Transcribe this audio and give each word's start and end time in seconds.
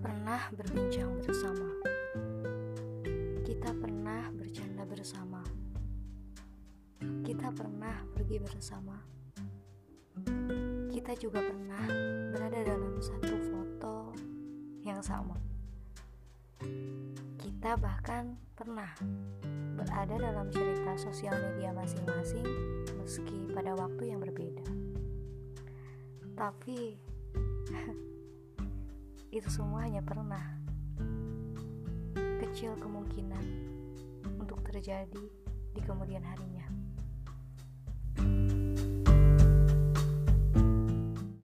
Pernah 0.00 0.48
berbincang 0.56 1.20
bersama. 1.20 1.68
Kita 3.44 3.74
pernah 3.76 4.32
bercanda 4.32 4.88
bersama. 4.88 5.42
Kita 7.26 7.52
pernah 7.52 8.00
pergi 8.16 8.38
bersama. 8.40 8.96
Kita 10.88 11.12
juga 11.18 11.44
pernah 11.44 11.84
berada 12.32 12.60
dalam 12.62 12.96
satu 13.02 13.34
foto 13.52 14.16
yang 14.86 15.04
sama. 15.04 15.36
Kita 17.36 17.76
bahkan 17.76 18.38
pernah 18.56 18.94
berada 19.76 20.14
dalam 20.14 20.46
cerita 20.54 20.94
sosial 20.94 21.34
media 21.42 21.74
masing-masing, 21.74 22.46
meski 23.02 23.50
pada 23.50 23.74
waktu 23.74 24.14
yang 24.14 24.22
berbeda. 24.22 24.64
Tapi 26.38 26.96
itu 29.32 29.48
semua 29.48 29.88
hanya 29.88 30.04
pernah. 30.04 30.60
Kecil 32.44 32.76
kemungkinan 32.76 33.40
untuk 34.36 34.60
terjadi 34.60 35.24
di 35.72 35.80
kemudian 35.80 36.20
harinya. 36.20 36.68